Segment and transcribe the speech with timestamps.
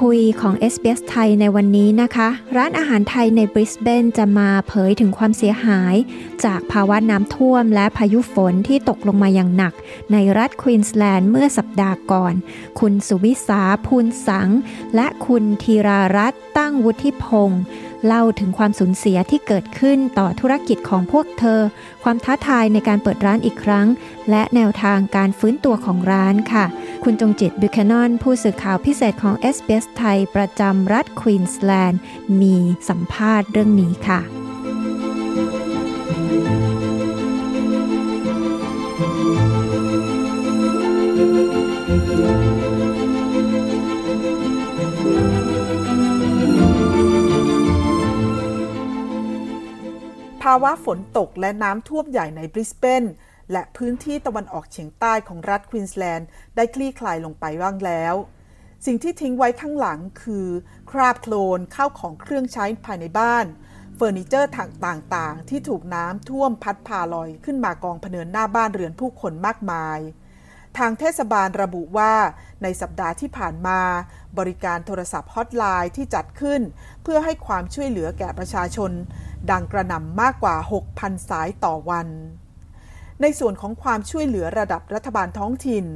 [0.00, 5.94] คุยของ SBS ไทยในวันนี้นะคะ ร้านอาหารไทยในบริสเบนจะมาเผยถึงความเสียหาย
[6.44, 9.72] จากภาวะน้ำท่วมและพายุฝนที่ตกลงมาอย่างหนัก
[10.12, 12.34] ในรัฐควีนสแลนด์เมื่อสัปดาห์ก่อน
[12.80, 14.48] คุณสุวิสาพูนสัง
[14.94, 17.62] และคุณธีรารัตน์ตั้งวุฒิพงศ์
[18.06, 21.60] เล่าถึงความสูญเสียที่เกิดขึ้นต่อธุรกิจของพวกเธอ
[22.02, 23.86] ความท้าทายในการเปิดร้านอีกครั้ง
[24.30, 26.64] และแนวทางการฟื้นตัวของร้านค่ะ
[27.04, 32.00] คุณจงจิตบิคานอน ผู้สื่อข่าวพิเศษของ s อ s ไทยประจำรัฐควีนสแลนด์
[32.40, 32.56] มี
[32.88, 53.04] สัมภาษณ์เรื่องนี้ค่ะาวะฝนตกและน้ำท่วมใหญ่ในบริสเบน
[53.52, 58.14] และพื้นที่ตะวันออกเฉียงใต้ของรัฐควีนสแลนด์ได้คลี่คลายลงไปบ้างแล้ว
[58.86, 60.48] สิ่งที่ทิ้งไว้ข้างหลังคือ
[60.90, 63.46] คราบโคลนข้าวของเครื่องใช้ภายในบ้าน
[63.94, 69.98] เฟอร์นิเจอร์ต่างๆ ที่ถูกน้ำท่วมพัดพาลอยขึ้นมากองพเนินหน้าบ้านเรือนผู้คนมากมาย
[70.78, 72.14] ทางเทศบาลระบุว่า
[72.62, 73.80] ในสัปดาห์ที่ผ่านมา
[74.38, 76.60] บริการโทรศัพท์ฮอตไลน์ที่จัดขึ้น
[77.02, 78.90] เพื่อให้ความช่วยเหลือแก่ประชาชน
[79.50, 80.56] ดังกระหน่ำมากกว่า
[80.92, 82.08] 6,000 สายต่อวัน
[83.22, 85.86] ในส่วนของความช่วยเหลือระดับรัฐบาลท้องถิ่น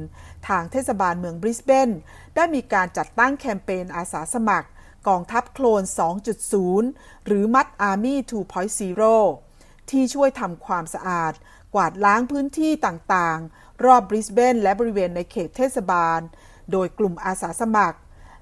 [0.47, 1.89] ทางเทศบาลเมืองบริสเบน
[2.35, 4.67] ได้มีการจัดตั้งแคมเปญอาสาสมัคร
[5.07, 5.83] กองทัพโคลน
[6.55, 8.15] 2.0 หรือมัด Army
[9.01, 11.33] 2.0 ที่ช่วยทำความสะอาด
[11.75, 16.19] กวาดล้างพื้นที่ต่างๆ รอบบริสเบนและบริเวณในเขตเทศบาล
[16.71, 17.97] โดยกลุ่มอาสาสมัคร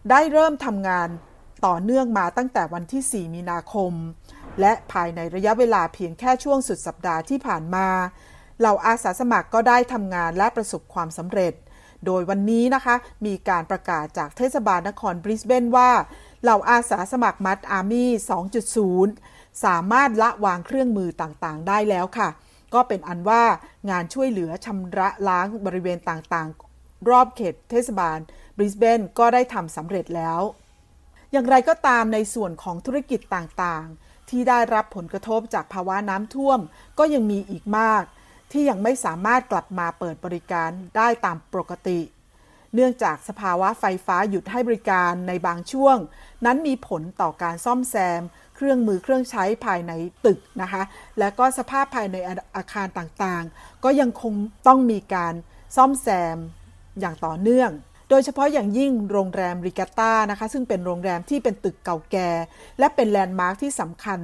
[0.09, 1.09] ได้เริ่มทำงาน
[1.65, 3.93] ต่อเนื่องมาตั้งแต่วันที่ 4 มีนาคม
[4.59, 7.87] และภายในระยะเวลาเพียงแค่ช่วงสุดสัปดาห์ที่ผ่านมา
[8.59, 11.53] เหล่าอาสาสมัครก็ได้ทำงานและประสบความสำเร็จ
[12.05, 12.95] โดยวันนี้นะคะ
[13.25, 15.91] มีการประกาศจากเทศบาลนครบริสเบนว่า
[16.43, 18.11] เหล่าอาสาสมัครมัดอาร์มี่
[19.07, 22.29] 2.0 สามารถละวางเครื่องมือต่างๆ ได้แล้วค่ะ
[22.73, 23.43] ก็เป็นอันว่า
[23.89, 28.17] งานช่วยเหลือชำระล้างบริเวณต่างๆ รอบเขตเทศบาล
[28.57, 30.41] บริสเบนก็ได้ทำสำเร็จแล้ว
[31.31, 36.59] อย่างไรก็ตามในส่วนของธุรกิจต่างๆ ที่ได้รับผลกระทบจากภาวะน้ำท่วม
[36.99, 38.03] ก็ยังมีอีกมาก
[38.51, 41.99] ที่ยังไม่สามารถกลับมาเปิดบริการได้ตามปกติ
[42.73, 45.97] เนื่องจากสภาวะไฟฟ้าหยุดให้บริการในบางช่วง
[46.45, 48.21] นั้นมีผลต่อการซ่อมแซม
[48.55, 49.91] เครื่องมือเครื่องใช้ภายใน
[50.25, 50.83] ตึกนะคะ
[51.19, 52.15] และก็สภาพภายใน
[52.55, 54.33] อาคารต่างๆ ก็ยังคง
[54.67, 55.33] ต้องมีการ
[55.75, 56.37] ซ่อมแซม
[56.99, 57.71] อย่างต่อเนื่อง
[58.09, 62.29] โดยเฉพาะอย่างยิ่งโรงแรมริกาต้านะคะ ซึ่งเป็นโรงแรมที่เป็นตึกเก่าแก่
[62.79, 64.19] และเป็น landmark ที่สำคัญ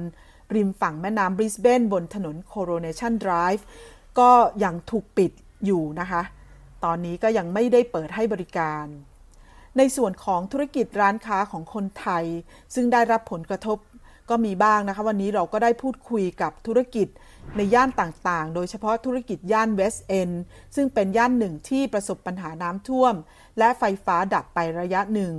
[0.54, 3.62] ริมฝั่งแม่น้ำบริสเบนบนถนน Coronation Drive
[4.18, 4.30] ก็
[4.64, 5.32] ยังถูกปิด
[5.64, 6.22] อยู่นะคะ
[6.84, 8.84] ตอนนี้ก็ยังไม่ได้เปิดให้บริการ
[9.78, 12.24] ในส่วนของธุรกิจร้านค้าของคนไทย
[12.74, 13.78] ซึ่งได้รับผลกระทบ
[14.30, 17.08] ก็มีบ้างนะคะ วันนี้เราก็ได้พูดคุยกับธุรกิจ
[17.56, 20.30] ในย่านต่างๆ โดยเฉพาะธุรกิจย่าน West End
[20.74, 23.14] ซึ่งเป็นย่านหนึ่งที่ประสบปัญหาน้ำท่วม
[23.58, 25.34] และไฟฟ้าดับไประยะหนึ่ง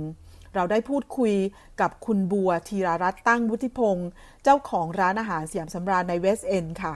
[0.54, 1.34] เราได้พูดคุย
[1.80, 4.08] กับคุณบัวธีรารัตน์ตั้งวุฒิพงศ์
[4.44, 6.94] เจ้าของร้านอาหารสยามสำราญใน West End ค่ะ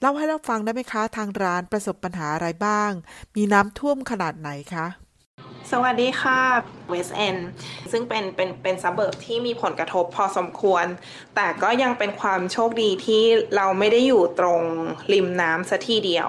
[0.00, 2.90] เล่าให้เราฟังได้ไหมคะ ทางร้านประสบปัญหาอะไรบ้าง
[3.36, 4.86] มีน้ำท่วมขนาดไหนคะ
[5.72, 6.40] สวัสดีค่ะ
[6.90, 7.36] West End
[7.92, 10.84] ซึ่งเป็นเป็นเป็น suburb ที่มีผลกระทบพอสมควร
[11.36, 13.22] แต่ก็ยังเป็นความโชคดีที่
[13.56, 14.62] เราไม่ได้อยู่ตรง
[15.12, 16.28] ริมน้ำซะทีเดียว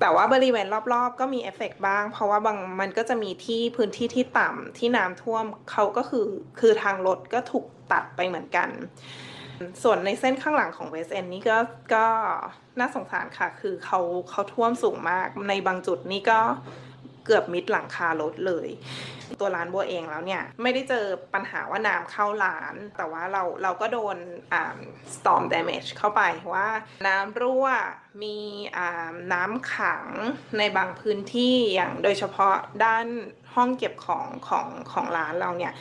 [0.00, 6.26] แต่ว่าบริเวณรอบๆ ก็มีเอฟเฟกบ้าง เพราะว่าบางมันก็จะมีที่พื้นที่ที่ต่ำที่น้ำท่วมเขาก็คือ
[6.60, 8.68] คือทางรถก็ถูกตัดไปเหมือนกัน
[9.82, 11.58] ส่วนในเส้นข้างหลังของ West End นี่ก็
[11.94, 12.06] ก็
[12.78, 14.00] น่าสงสารค่ะ คือเขา
[14.30, 16.40] เขาท่วมสูงมากในบางจุดนี่ก็
[17.30, 18.68] เกือบมิดหลังคารถเลย
[19.40, 21.04] ตัวร้านบัวเองแล้วเนี่ย ไม่ได้เจอ
[21.34, 24.16] ปัญหาว่าน้ำเข้าร้าน แต่ว่าเราเราก็โดน
[25.14, 26.22] storm damage เข้าไป
[26.54, 26.68] ว่า
[27.06, 27.66] น้ำรั่ว
[28.22, 28.38] มี
[29.32, 30.04] น้ำขัง
[30.58, 32.54] ในบางพื้นที่อย่างโดยเฉพาะ
[32.84, 33.06] ด้าน
[33.54, 35.72] ห้องเก็บของของของร้านเราเนี่ย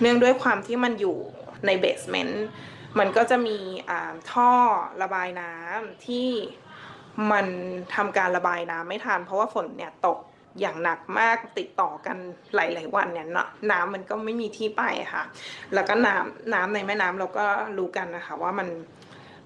[0.00, 1.18] เนื่องด้วยความที่มันอยู่
[1.66, 2.46] ในเบสเมนต์
[2.98, 3.58] มันก็จะมี
[4.32, 4.52] ท่อ
[5.02, 6.28] ระบายน้ำที่
[7.32, 7.46] มัน
[7.94, 10.18] ทำการระบายน้ำไม่ทันเพราะว่าฝนเนี่ยตก
[10.60, 12.16] อย่างหนักมากติดต่อกัน
[12.54, 13.28] หลาย ๆ วันเนี่ย
[13.70, 14.82] น้ำมันก็ไม่มีที่ไป
[15.12, 15.22] ค่ะ
[15.74, 17.46] แล้วก็น้ำน้ำในแม่น้ำเราก็
[17.78, 18.68] รู้กันนะคะ ว่ามัน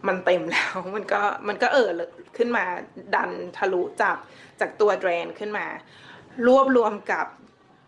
[0.07, 1.91] มันเต็มแล้วมันก็มันก็เอ่อ
[2.37, 2.65] ขึ้นมา
[3.15, 4.17] ดันทะลุจาก
[4.61, 5.67] จากตัวเดรนขึ้นมา
[6.47, 7.27] รวบรวมกับ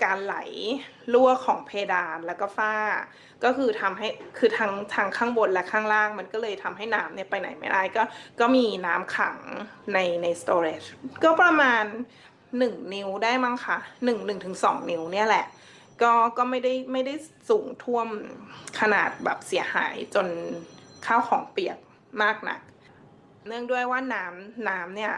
[0.05, 0.37] การไหล
[1.13, 2.75] รั่วของเพดานแล้วก็ฝ้า
[3.45, 4.09] ก็คือทำให้
[4.39, 8.03] คือทางทางข้างบนและข้างล่าง มันก็เลยทำให้น้ำเนี่ยไปไหนไม่ได้ก็
[8.41, 9.39] ก็มีน้ำขัง
[9.93, 10.87] ในใน storage
[11.25, 11.85] ก็ประมาณ
[12.51, 15.47] 1นิ้วได้มั้งคะหนึ่งหนึ่งถึงสองนิ้วเนี่ยแหละ
[16.03, 17.15] ก็ก็ไม่ได้ไม่ได้
[17.49, 18.07] สูงท่วม
[18.81, 20.27] ขนาดแบบเสียหายจน
[21.07, 21.79] ข้าวของเปียก
[22.23, 22.61] มากหนัก
[23.47, 25.13] เนื่องด้วยว่าน้ำน้ำเนี่ย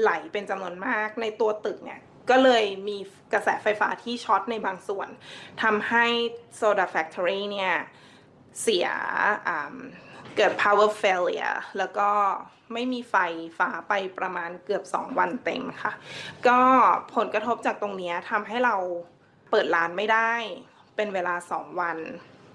[0.00, 2.00] ไหลเป็นจำนวนมากในตัวตึกเนี่ย
[2.30, 2.98] ก็เลยมี
[3.32, 5.08] กระแสไฟฟ้าที่ช็อตในบางส่วน
[5.62, 6.04] ทำให้
[6.58, 7.72] Soda Factory เนี่ย
[8.62, 8.86] เสีย
[10.36, 12.10] เกิด power failure แล้วก็
[12.72, 13.14] ไม่มีไฟ
[13.58, 15.92] ฟ้าไปประมาณเกือบ 2 วันเต็มค่ะ
[16.46, 16.58] ก็
[17.14, 18.76] ผลกระทบจากตรงนี้ทำให้เรา
[19.50, 20.32] เปิดร้านไม่ได้
[20.96, 21.98] เป็นเวลา 2 วัน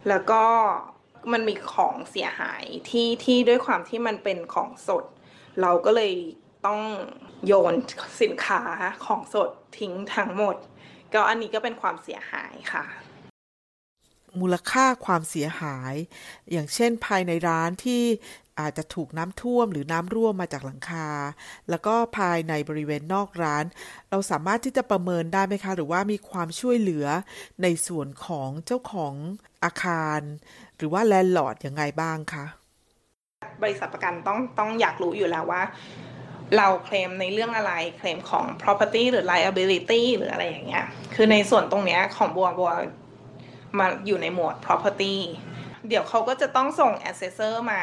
[0.09, 0.43] แล้วก็
[1.31, 5.05] มันมีของเสียหายที่ที่ด้วยความที่มันเป็นของสด
[5.61, 6.13] เราก็เลย
[6.65, 6.81] ต้อง
[7.45, 7.73] โยน
[8.21, 8.61] สินค้า
[9.05, 9.49] ของสด
[9.79, 10.55] ทิ้งทั้งหมด
[11.13, 12.85] ก็อันนี้ก็เป็นความเสียหายค่ะ
[14.39, 15.93] มูลค่าความเสียหาย
[16.51, 18.03] อย่างเช่นภายในร้านที่
[18.59, 21.09] อาจจะถูกน้ำท่วมหรือน้ำรั่วมาจากหลังคา
[21.69, 23.65] แล้วก็ภายในบริเวณนอกร้าน
[24.09, 27.07] เราสามารถที่จะประเมินได้ไหมคะ หรือว่ามีความช่วยเหลือ
[27.63, 29.13] ในส่วนของเจ้าของ
[29.63, 30.21] อาคาร
[30.77, 32.45] หรือว่าแลนด์ลอร์ดยังไงบ้างคะ
[33.63, 35.63] บริษัทประกันต้องต้องอยากรู้อยู่แล้วว่า
[36.57, 40.85] เราเคลมในเรื่องอะไรเคลมของ property หรือ liability หรืออะไรอย่างเงี้ย
[41.15, 42.71] คือในส่วนตรงเนี้ยของบัวบัว
[43.79, 45.17] มาอยู่ในหมวด property
[45.87, 47.81] เดี๋ยวเขาก็จะต้องส่ง assessor มา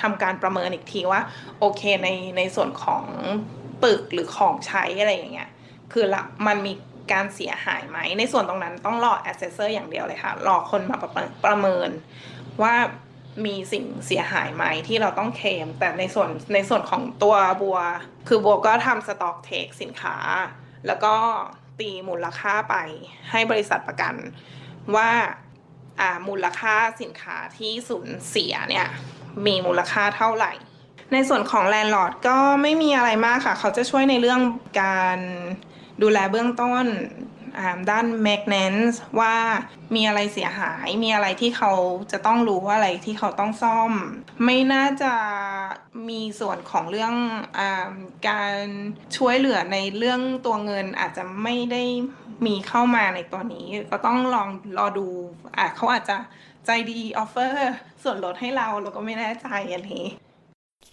[0.00, 1.20] ทำการประเมินอีกทีว่า
[1.60, 3.04] โอเคในในส่วนของ
[3.84, 5.50] ตึกหรือของใช้อะไรอย่างเงี้ย
[5.92, 6.72] คือละมันมี
[7.12, 11.10] การเสียหายไหม ในส่วนตรงนั้นต้องรอ assessor อย่างเดียวเลยค่ะ รอคนมาประ
[11.46, 11.90] ประเมิน
[12.62, 12.74] ว่า
[13.46, 17.78] มีสิ่งเสียหายไหมที่เราต้องเคลมแต่ในส่วนในส่วนของตัวบัว
[18.28, 20.16] คือบัวก็ทำสต็อกเทคสินค้า
[20.86, 21.14] แล้วก็
[21.80, 22.76] ตีมูลค่าไป
[23.30, 24.14] ให้บริษัทประกัน
[24.94, 25.10] ว่า
[26.28, 28.86] มูลค่าสินค้าที่สูญเสียเนี่ย
[29.46, 30.52] มีมูลค่าเท่าไหร่
[31.12, 34.40] ในส่วนของแลนด์ลอร์ดก็ไม่มีอะไรมากค่ะ เขาจะช่วยในเรื่อง
[34.82, 35.18] การ
[36.02, 36.84] ดูแลเบื้องต้น
[37.90, 39.34] ด้าน maintenance ว่า
[39.94, 41.72] มีอะไรเสียหาย มีอะไรที่เขา
[42.12, 43.92] จะต้องรู้ว่าอะไรที่เขาต้องซ่อม
[44.44, 45.14] ไม่น่าจะ
[46.08, 47.14] มีส่วนของเรื่อง
[47.58, 47.60] อ
[48.28, 48.62] การ
[49.16, 51.82] ช่วยเหลือในเรื่องตัวเงินอาจจะไม่ได้
[52.46, 54.48] มีเข้ามาในตัวนี้ ก็ต้องลอง
[54.78, 55.08] รอดู
[55.56, 56.16] อะเขาอาจจะ
[56.66, 60.06] ใจดีออฟเฟอร์ส่วนลดให้เราเราก็ไม่แน่ใจอันนี้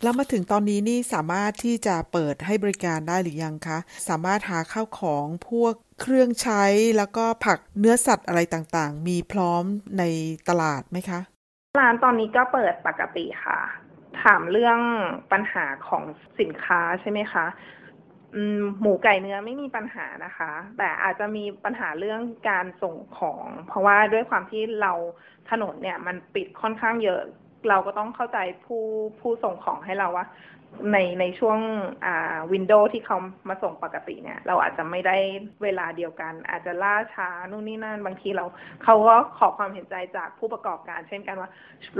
[0.01, 3.77] แล้วมาถึงตอนนี้นี่สามารถที่จะเปิดให้บริการได้หรือยังคะ
[4.09, 6.63] สามารถหาข้าวของพวกเครื่องใช้
[6.97, 9.63] แล้วก็ผักเนื้อสัตว์อะไรต่างๆ มีพร้อม
[9.99, 10.03] ใน
[10.49, 11.19] ตลาดไหมคะ
[11.81, 13.59] ร้านตอนนี้ก็เปิดปกติค่ะ
[14.23, 14.79] ถามเรื่อง
[15.31, 16.03] ปัญหาของ
[16.39, 17.45] สินค้าใช่ไหมคะ
[18.81, 24.93] หมูไก่เนื้อไม่มีปัญหานะคะ แต่อาจจะมีปัญหาเรื่องการส่งของ เพราะว่าด้วยความที่เรา
[25.49, 27.21] ถนนเนี่ยมันปิดค่อนข้างเยอะ
[27.69, 28.83] เราก็ต้องเข้าใจผู้
[29.19, 30.27] ผู้ส่งของให้เราว่า
[30.91, 31.59] ในในช่วง
[32.05, 33.17] อ่าวินโดว์ที่เขา
[33.49, 35.17] มาส่งปกติเนี่ย เราอาจจะไม่ได้
[35.63, 38.45] เวลาเดียวกัน อาจจะล่าช้านู่นนี่นั่นบางทีเรา
[38.83, 41.49] เขาก็ขอความเห็นใจจากผู้ประกอบการ เช่นกันว่า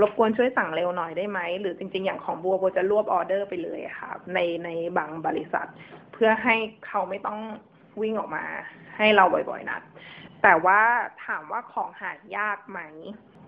[0.00, 4.68] รบกวนช่วยสั่งเร็วหน่อยได้ไหม หรือจริง ๆ อย่างของบัวบัวจะรวบออเดอร์ไปเลยค่ะ ในใน
[4.98, 5.66] บางบริษัท
[6.12, 6.56] เพื่อให้
[6.86, 7.40] เขาไม่ต้อง
[8.00, 8.44] วิ่งออกมา
[8.96, 9.82] ให้เราบ่อยๆนัด
[10.42, 10.80] แต่ว่า
[11.26, 12.80] ถามว่าของหายากไหม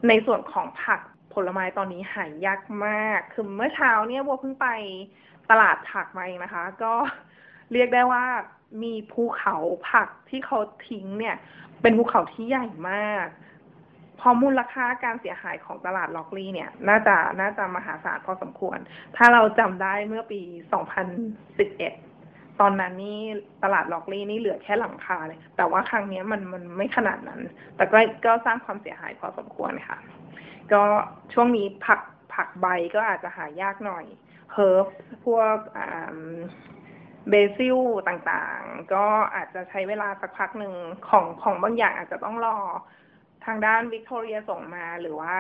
[0.09, 1.01] ในส่วนของผัก
[1.37, 4.69] ผลไม้ตอนนี้หายยากมาก คือเมื่อเช้าเนี่ยบัวเพิ่งไป
[5.51, 6.93] ตลาดผักมาเองนะคะ ก็
[7.73, 8.25] เรียกได้ว่า
[8.83, 9.57] มีภูเขา
[9.91, 11.37] ผักที่เขาทิ้งเนี่ย
[11.83, 13.27] เป็นภูเขาที่ใหญ่มาก
[14.21, 18.79] พอมูลค่าการเสียหายของตลาดล็อกลี่เนี่ย น่าจะน่าจะมหาศาลพอสมควร
[19.17, 20.41] ถ้าเราจำได้เมื่อปี
[21.27, 23.21] 2011 ตอนนั้นนี่
[23.65, 27.41] ตลาดล็อกลี่นี่เหลือแค่หลังคาเลย แต่ว่าครั้งนี้มันมันไม่ขนาดนั้น
[27.77, 29.99] แต่ก็ก็สร้างความเสียหายพอสมควรค่ะ
[30.73, 30.85] ก็
[31.33, 32.01] ช่วงนี้ผัก
[32.35, 34.05] ผักใบก็อาจจะหายากหน่อย
[34.53, 34.87] เฮิร์บ
[35.25, 35.57] พวก
[37.31, 39.05] เบซิลต่างๆ ก็
[39.35, 40.75] อาจจะใช้เวลาสักพักหนึ่ง
[41.09, 42.59] ของของบางอย่างอาจจะต้องรอ
[43.45, 45.37] ทางด้านวิกตอเรียส่งมาหรือว่า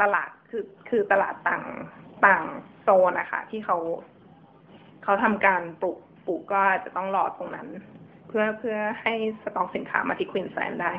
[0.00, 1.64] ตลาดคือคือตลาดต่าง
[2.26, 2.44] ต่าง
[2.82, 3.78] โซนนะคะที่เขา
[5.02, 7.68] เขาทำการปลูกปลูกก็จะต้องรอตรงนั้น
[8.28, 10.92] เพื่อเพื่อให้สต็อกสินค้ามาที่ควินแซนได้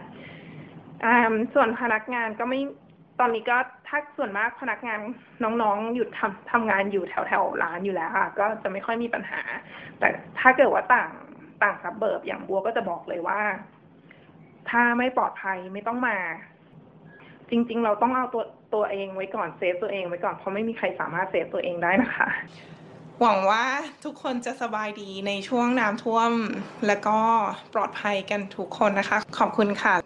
[1.53, 2.60] ส่วนพนักงานก็ไม่
[3.20, 5.00] ตอนนี้ก็ถ้าส่วนมากพนักงาน
[5.43, 9.41] น้องๆหยุดทำทำงานอยู่แถวๆร้านอยู่แล้วค่ะ ก็จะไม่ค่อยมีปัญหา
[10.00, 10.08] แต่
[10.39, 11.10] ถ้าเกิดว่าต่าง
[11.63, 13.41] ต่าง suburb อย่างบัวก็จะบอกเลยว่า
[14.70, 16.17] ถ้าไม่ปลอดภัยไม่ต้องมา
[17.50, 18.43] จริง ๆ เราต้องเอาตัว
[18.74, 22.27] ตัวเองไว้ก่อน save ตัวเองไว้ก่อนเพราะไม่มีใครสามารถ save ตัวเองได้นะคะ
[23.22, 23.63] หวังว่า
[24.03, 26.31] ทุกคนจะสบายดีในช่วงน้ำท่วม
[26.88, 27.17] และก็
[27.74, 30.00] ปลอดภัยกันทุกคนนะคะ ขอบคุณค่ะ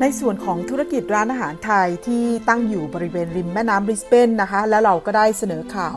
[0.00, 5.96] ในส่วนของธุรกิจร้านอาหารไทยที่ตั้งอยู่บริเวณริมแม่น้ำบริสเบนนะคะ แล้วเราก็ได้เสนอข่าว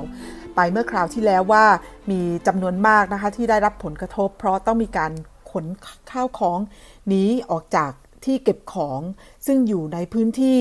[0.55, 1.65] ไปเมื่อคราวที่แล้วว่า
[2.11, 5.11] มีจำนวนมากนะคะที่ได้รับผลกระทบ เพราะต้องมีการ
[5.51, 5.65] ขน
[6.11, 6.59] ข้าวของ
[7.07, 7.91] หนีออกจาก
[8.25, 8.99] ที่เก็บของ
[9.47, 10.59] ซึ่งอยู่ในพื้นที่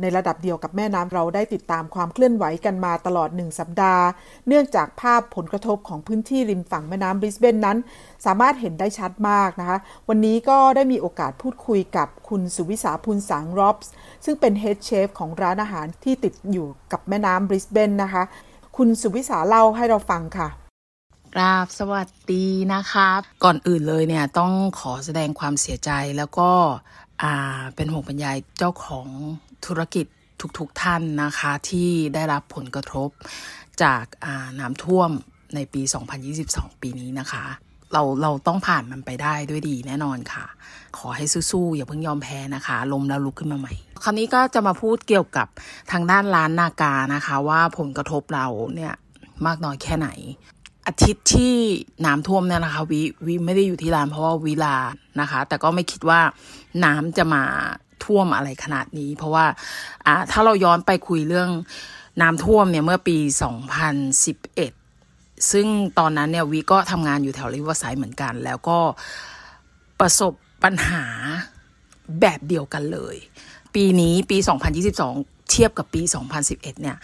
[0.00, 4.04] ในระดับเดียวกับแม่น้ำเราได้ติดตามความเคลื่อนไหวกันมาตลอดหนึ่งสัปดาห์
[4.48, 7.78] เนื่องจากภาพผลกระทบของพื้นที่ริมฝั่งแม่น้ำบริสเบนนั้น
[8.26, 9.78] สามารถเห็นได้ชัดมากนะคะ
[10.08, 13.92] วันนี้ก็ได้มีโอกาสพูดคุยกับคุณสุวิสาพูนสังรอบส์
[14.24, 18.22] ซึ่งเป็นเฮดเชฟของร้านอาหารที่ติดอยู่กับแม่น้ำบริสเบนนะคะ
[18.76, 20.48] คุณสุวิสาเล่าให้เราฟังค่ะ
[21.34, 23.08] กราบสวัสดีนะคะ
[23.44, 26.50] ก่อนอื่นเลยเนี่ยต้องขอแสดงความเสียใจแล้วก็
[27.76, 29.08] เป็นห่วงบรรยายเจ้าของ
[29.66, 30.06] ธุรกิจ
[30.58, 33.08] ทุกๆทท่านนะคะที่ได้รับผลกระทบ
[33.82, 34.04] จาก
[34.60, 35.10] น้ำท่วม
[35.54, 35.82] ในปี
[36.32, 37.44] 2022 ปีนี้นะคะ
[37.92, 40.44] เราเราต้องผ่านมันไปได้ด้วยดีแน่นอนค่ะ
[40.98, 45.48] ขอให้สู้ๆอย่าเพิ่งยอมแพ้นะคะลมแล้วลุกขึ้นมาใหม่ คราวนี้ก็จะมาพูดเกี่ยวกับ
[45.92, 48.94] ทางด้านร้านนากานะคะ ว่าผลกระทบเราเนี่ย
[49.46, 50.08] มากน้อยแค่ไหน
[50.86, 51.54] อาทิตย์ที่
[52.06, 54.76] น้ำท่วมเนี่ยนะคะวิวิไม่ได้อยู่ที่ร้านเพราะว่าวิลา
[55.20, 56.20] นะคะ แต่ก็ไม่คิดว่า
[56.84, 57.44] น้ำจะมา
[58.04, 59.46] ท่วมอะไรขนาดนี้ เพราะว่า
[60.06, 61.50] อ่าถ้าเราย้อนไปคุยเรื่อง
[62.20, 63.16] น้ำท่วมเนี่ยเมื่อปี
[64.12, 65.66] 2011 ซึ่ง
[65.98, 68.78] ตอนนั้นเนี่ยวีก็ทำงานอยู่แถวริเวอร์ไซด์เหมือนกัน แล้วก็
[70.00, 70.32] ประสบ
[70.64, 71.04] ปัญหา
[72.20, 73.16] แบบเดียวกันเลย
[73.74, 74.36] ปีนี้ปี
[74.92, 76.02] 2022เทียบกับปี
[76.36, 76.96] 2011 เนี่ย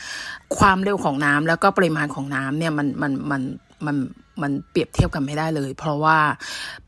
[0.59, 3.43] ความเร็วของน้ำแล้วก็ปริมาณของน้ำเนี่ยมันมันมัน
[3.87, 3.97] มัน
[4.43, 6.19] มันเปรียบเทียบกันไม่ได้เลย เพราะว่า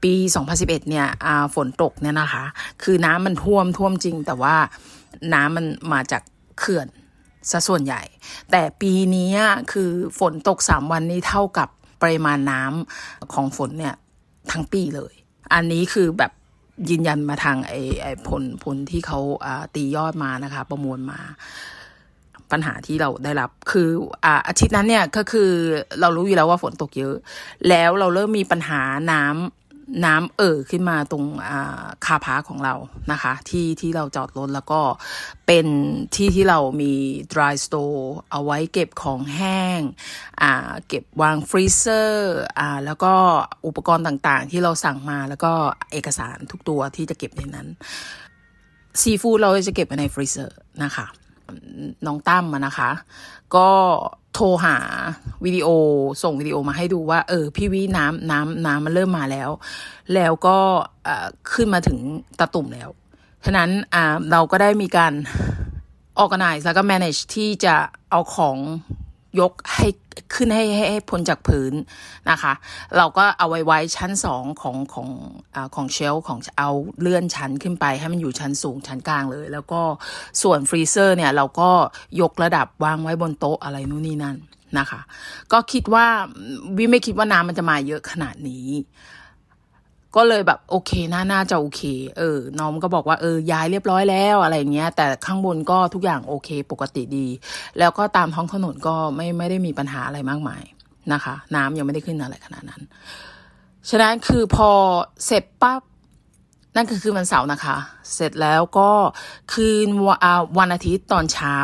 [0.03, 0.13] ปี
[0.53, 1.07] 2011 เนี่ย
[1.55, 2.45] ฝนตกเนี่ยนะคะ
[2.83, 4.57] คือน้ำมันท่วมท่วมจริง แต่ว่า
[5.35, 6.23] น้ำมันมาจาก
[6.59, 6.89] เขื่อน
[7.51, 8.03] ซะส่วนใหญ่
[8.51, 9.31] แต่ปีนี้
[9.73, 11.69] คือฝนตก 3 วันนี้เท่ากับ
[12.03, 13.95] ปริมาณน้ำของฝนเนี่ย
[14.53, 15.15] ทั้งปีเลย
[15.53, 16.33] อันนี้คือแบบ
[16.91, 19.21] ยืนยันมาทางไอ้ไอ้ผลผลที่เขา
[19.75, 21.21] ตียอดมานะคะ ประมวลมา
[22.53, 23.89] ปัญหาที่เราได้รับ คือ
[24.25, 25.51] อ่าอาทิตย์นั้นเนี่ยก็คือ
[26.01, 27.17] เรารู้อยู่แล้วว่าฝนตกเยอะ
[27.69, 28.81] แล้วเราเริ่มมีปัญหา
[29.13, 29.35] น้ำ
[30.07, 31.25] น้ำเอ่อขึ้นมาตรง
[32.07, 32.75] คาพาของเรา
[33.13, 34.81] นะคะ ที่ที่เราจอดรถแล้วก็
[35.47, 35.67] เป็น
[36.15, 36.93] ที่ที่เรามี
[37.33, 39.81] dry store เอาไว้เก็บของแห้ง
[40.43, 43.15] อ่าเก็บวาง freezer อ่าแล้วก็
[43.67, 45.53] อุปกรณ์ต่างๆ ที่เราสั่งมาแล้วก็
[45.93, 47.69] เอกสารทุกตัวที่จะเก็บในนั้น
[49.01, 51.07] ซีฟู้ดเราจะเก็บไว้ใน freezer นะคะ
[52.07, 52.91] น้องตั้มนะคะ
[53.57, 53.69] ก็
[54.35, 54.79] โทรหา
[55.45, 55.69] วิดีโอ
[56.23, 59.51] ส่งวิดีโอมาให้ดูว่า เออ พี่วิน้ำน้ำน้ำมันเริ่มมาแล้ว
[60.15, 60.59] แล้วก็
[61.53, 61.99] ขึ้นมาถึง
[62.39, 62.89] ตะตุ่มแล้ว
[63.45, 63.71] ฉะนั้น
[64.31, 65.13] เราก็ได้มีการ
[66.23, 67.75] organize แล้วก็ manage ที่จะ
[68.11, 68.57] เอาของ
[69.41, 69.87] ยกให้
[70.35, 71.73] ขึ้นให้ให้ให้พ้นจากพื้น
[72.31, 72.53] นะคะ
[72.97, 75.09] เราก็เอาไว้ไว้ชั้นสองของของ
[75.55, 76.71] อของ shelf ของเอา
[77.01, 79.81] เลื่อนชั้นขึ้นไป ให้มันอยู่ชั้นสูงชั้นกลางเลย แล้วก็
[80.43, 81.71] ส่วน freezer เนี่ยเราก็
[82.21, 84.37] ยกระดับวางไว้บนโต๊ะอะไรนู่นนี่นั่น
[84.79, 85.01] นะคะ
[85.53, 86.07] ก็คิดว่า
[86.77, 88.67] วิไม่คิดว่าน้ำมันจะมาเยอะขนาดนี้
[90.17, 91.83] ก็เลยแบบโอเคน่าน่าจะโอเค
[92.19, 97.27] เออ น้องก็บอกว่าเออย้ายเรียบร้อยแล้วอะไรเงี้ย แต่ข้างบนก็ทุกอย่างโอเคปกติดี
[97.79, 100.63] แล้วก็ตามท้องถนนก็ไม่ไม่ได้มีปัญหาอะไรมากมาย
[101.13, 102.83] นะคะ น้ำยังไม่ได้ขึ้นอะไรขนาดนั้น
[103.91, 104.71] ฉะนั้นคือพอ
[105.27, 105.81] เสร็จปั๊บ
[106.77, 107.77] นั่นคือคืนวันเสาร์นะคะ
[108.15, 108.91] เสร็จแล้วก็
[109.53, 109.89] คืน
[110.59, 111.57] วันอาทิตย์ตอนเช้า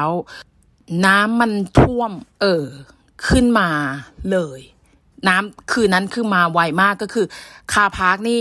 [1.07, 2.65] น้ำมันท่วม เออ
[3.29, 3.69] ขึ้นมา
[4.33, 4.61] เลย
[5.29, 7.27] น้ำคืนนั้นคือมาไวมากก็คือ
[7.73, 8.41] car park นี่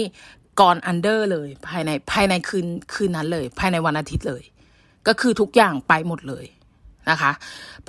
[0.62, 4.44] go under เลย ภายในภายในคืนคืนนั้นเลย ภายในวันอาทิตย์เลย
[5.08, 6.46] ก็คือทุกอย่างไปหมดเลย
[7.10, 7.32] นะคะ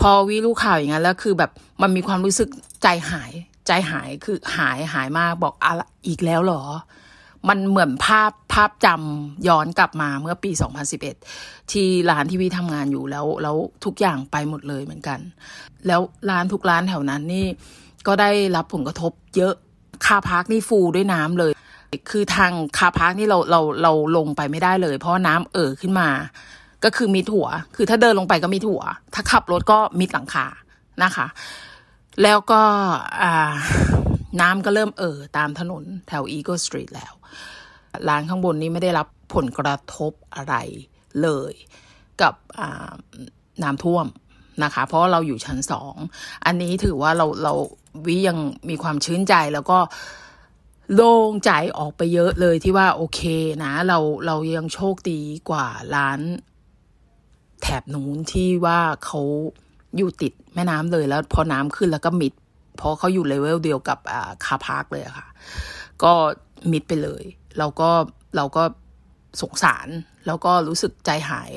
[0.00, 1.50] พอวิรู้ข่าวอย่างนั้นแล้วคือแบบ
[1.82, 2.48] มันมีความรู้สึก
[2.82, 3.32] ใจหาย
[3.66, 5.72] ใจหายคือหายหายมากบอกอะ
[6.06, 6.62] อีกแล้วหรอ
[7.48, 10.50] มันเหมือนภาพภาพจำย้อนกลับมาเมื่อปี
[11.10, 15.18] 2011 ที่ร้านที่วิทำงานอยู่แล้วแล้วทุกอย่างไปหมดเลยเหมือนกัน
[15.86, 17.46] แล้วร้านทุกร้านแถวนั้นนี่
[18.08, 19.54] ก็ได้รับผลกระทบเยอะ
[20.06, 21.52] คาพักนี่ฟูด้วยน้ำเลย
[22.10, 26.08] คือทางคาพักนี่เราเราเราลงไปไม่ได้เลย เพราะน้ำเอ่อขึ้นมา
[26.84, 28.82] ก็คือมิดหัวคือถ้าเดินลงไปก็มิดหัว
[29.14, 30.46] ถ้าขับรถก็มิดหลังคา
[31.02, 31.26] นะคะ
[32.22, 32.62] แล้วก็
[34.40, 37.12] น้ำก็เริ่มเอ่อตามถนนแถวอีโกสตรีทแล้ว
[38.08, 40.54] ร้านข้างบนนี้ไม่ได้รับผลกระทบอะไร
[41.22, 41.52] เลย
[42.22, 42.34] กับ
[43.62, 44.06] น้ำท่วม
[44.64, 45.94] นะคะ เพราะเราอยู่ชั้นสอง
[46.46, 47.54] อันนี้ถือว่าเราเรา
[48.06, 48.38] วิยัง
[48.68, 49.78] มีความชื่นใจแล้วก็
[50.94, 53.20] โล่งใจออกไปเยอะเลยที่ว่าโอเค
[53.64, 56.20] นะ เราเรายังโชคดีกว่าร้าน
[57.62, 59.20] แถบนู้นที่ว่าเขา
[59.96, 62.32] อยู่ติดแม่น้ำเลยแล้วพอน้ำขึ้นแล้วก็มิด
[62.76, 65.26] เพราะเขาอยู่ level เดียวกับอ่า car park เลยค่ะ
[66.02, 66.12] ก็
[66.72, 67.24] มิดไปเลย
[67.58, 67.90] เราก็
[68.36, 68.62] เราก็
[69.42, 69.88] สงสาร
[70.26, 71.52] แล้วก็รู้สึกใจหาย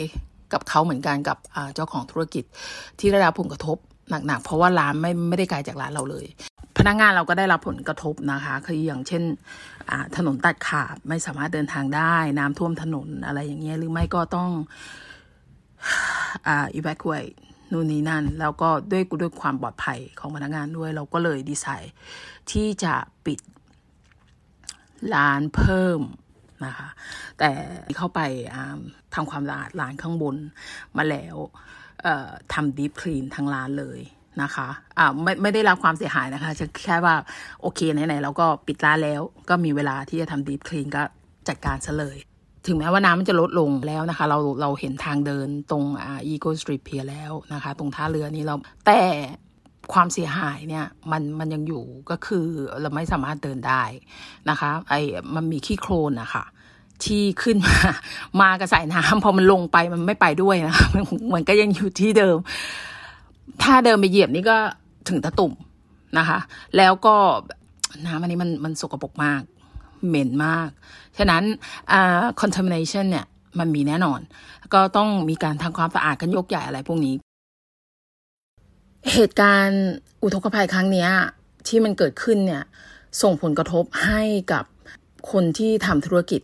[0.53, 1.37] กับเขาเหมือนกันกับ
[1.75, 2.43] เจ้าของธุรกิจ
[2.99, 3.77] ที่ได้รับผลกระทบ
[4.27, 6.25] หนักๆเพราะว่าร้านไม่ไม่ได้ไกลจากร้านเราเลย
[6.77, 9.23] พนักงานเราก็ได้รับผลกระทบนะคะคืออย่างเช่น
[10.15, 14.49] ถนนตัดขาดไม่สามารถเดินทางได้ น้ำท่วมถนนอะไรอย่างเงี้ยหรือไม่ก็ต้อง
[16.47, 17.33] อ่า evacuate
[17.71, 21.93] นู่นนี่นั่น แล้วก็ด้วยด้วยความปลอดภัยของพนักงานด้วย เราก็เลยดีไซน์
[22.51, 22.93] ที่จะ
[23.25, 23.39] ปิด
[25.15, 26.01] ร้านเพิ่ม
[26.65, 26.89] นะคะ
[27.39, 27.49] แต่
[27.97, 28.21] เข้าไป
[29.15, 30.35] ทำความสะอาดร้านข้างบน
[30.97, 31.37] มาแล้ว
[32.53, 33.99] ทำดีฟคลีนทั้งร้านเลย
[34.41, 37.15] นะคะะไม่ไม่ได้รับความเสียหายนะคะจะแค่ว่า
[37.61, 41.03] โอเคไหนๆเราก็ปิดร้านแล้ว ก็มีเวลาที่จะทำดีฟคลีนก็
[41.47, 42.17] จัดการซะเลย
[42.67, 48.55] ถึงแม้ว่าน้ำมันจะลดลงแล้วนะคะ เราเราเห็นทางเดินตรงอ่าอีโกสตรีทเพียแล้วนะคะ ตรงท่าเรือนี้เรา
[48.85, 49.01] แต่
[49.93, 52.45] ความเสียหายเนี่ยมันมันยังอยู่ก็คือ
[52.81, 53.83] เราไม่สามารถเดินได้
[54.49, 55.01] นะคะไอ้
[55.35, 56.43] มันมีขี้โคลนนะคะ
[57.05, 57.77] ที่ขึ้นมา
[58.41, 60.87] มากระสายน้ำพอมันลงไปมันไม่ไปด้วยนะคะ
[61.33, 62.37] มันก็ยังอยู่ที่เดิม
[63.63, 64.57] ถ้าเดินไปเหยียบนี่ก็
[65.09, 65.53] ถึงตะตุ่ม
[66.17, 66.39] นะคะ
[66.77, 67.15] แล้วก็
[68.05, 69.41] น้ำอันนี้มันมันสกปรกมาก
[70.07, 70.69] เหม็นมาก
[71.17, 71.43] ฉะนั้น
[71.91, 73.25] อ่า contamination เนี่ย
[73.59, 74.19] มันมีแน่นอน
[74.73, 77.15] ก็ต้องมีการทำความสะอาดกันยกใหญ่อะไรพวกนี้
[79.13, 79.83] เหตุการณ์
[80.23, 81.07] อุทกภัยครั้งนี้
[81.67, 82.63] ที่มันเกิดขึ้นเนี่ย
[83.21, 84.65] ส่งผลกระทบให้กับ
[85.31, 86.41] คนที่ทำธุรกิจ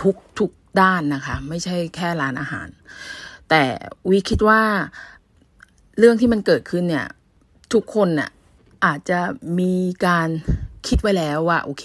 [0.00, 2.68] ทุกทุกด้านนะคะ ไม่ใช่แค่ร้านอาหาร
[3.48, 3.62] แต่
[4.10, 4.60] วิคิดว่า
[5.98, 7.06] เรื่องที่มันเกิดขึ้นเนี่ย
[7.72, 8.30] ทุกคนน่ะ
[8.84, 9.20] อาจจะ
[9.58, 9.74] มี
[10.06, 10.28] การ
[10.86, 11.84] คิดไว้แล้วว่าโอเค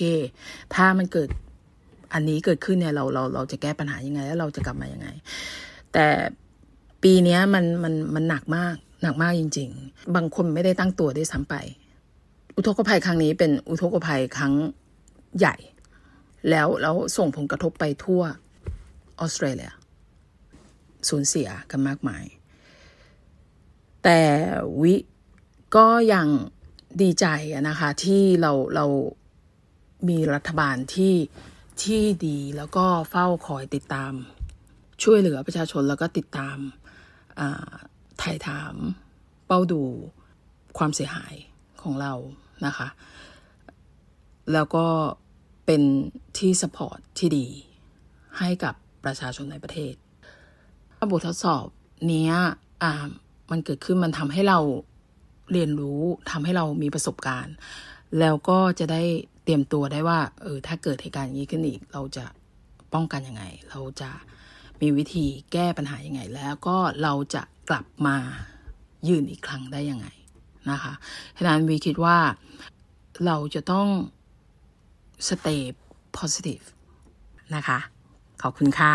[0.76, 1.30] ถ้ามันเกิด
[2.14, 5.08] อันนี้เกิดขึ้นเนี่ยเราเราเราจะแก้ปัญหายังไง แล้วเราจะกลับมายังไง
[5.94, 6.06] แต่
[7.04, 11.56] ปีนี้มันมันมันหนักมากหนักมากจริง ๆ บางคนไม่ได้ตั้งตัวได้ซ้ำไป
[12.56, 14.54] อุทกภัยครั้งนี้เป็นอุทกภัยครั้ง
[15.40, 15.56] ใหญ่
[16.50, 18.24] แล้วแล้วส่งผลกระทบไปทั่ว
[19.20, 19.74] ออสเตรเลีย
[21.10, 22.24] สูญเสียกันมากมาย
[24.04, 24.22] แต่
[24.82, 24.96] วิ
[25.76, 26.28] ก็ยัง
[27.02, 27.26] ดีใจ
[27.70, 28.86] นะคะที่เราเรา
[30.10, 31.16] มีรัฐบาลที่
[31.84, 34.14] ที่ดีแล้วก็เฝ้าคอยติดตาม
[35.04, 36.58] ช่วยเหลือประชาชนแล้วก็ติดตาม
[38.22, 38.74] ถ่ายถาม
[39.48, 39.82] เป้าดู
[40.78, 41.36] ความเสียหาย
[41.82, 42.14] ของเรา
[42.66, 42.88] นะคะ
[44.54, 44.86] แล้วก็
[45.68, 45.82] เป็น
[46.38, 47.48] ที่สปอร์ตที่ดี
[48.40, 49.94] ให้กับประชาชนในประเทศ
[51.12, 51.66] บททดสอบ
[52.12, 52.32] นี้
[53.52, 54.60] มันเกิดขึ้นมันทำให้เรา
[55.52, 56.02] เรียนรู้
[56.32, 57.56] ทำให้เรามีประสบการณ์
[58.20, 59.04] แล้วก็จะได้
[59.44, 62.26] เตรียมตัวได้ว่าเออถ้าเกิดเหตุการณ์อย่างนี้ขึ้นอีก เราจะ
[62.94, 64.10] ป้องกันยังไง เราจะ
[64.82, 68.18] มีวิธีแก้ปัญหายังไง แล้วก็เราจะกลับมา
[69.08, 70.08] ยืนอีกครั้งได้ยังไง
[70.72, 70.94] นะคะ
[71.38, 72.18] ฉะนั้นวีคิดว่า
[73.26, 73.88] เราจะต้อง
[75.30, 75.62] stay
[76.18, 76.64] positive
[77.56, 77.80] นะคะ
[78.42, 78.94] ขอบคุณค่ะ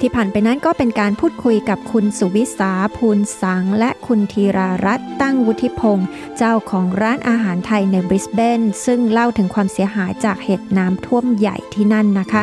[0.00, 12.42] ที่ผ่านไปนั้นก็เป็นการพูดคุยกับคุณสุวิสาภูลสัง และคุณธีรารัตน์ตั้งวุฒิพงศ์เจ้าของร้านอาหารไทยในบริสเบนซึ่งเล่าถึงความเสียหายจากเหตุน้ำท่วมใหญ่ที่นั่นนะคะ